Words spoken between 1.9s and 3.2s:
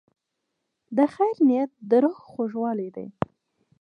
روح خوږوالی دی.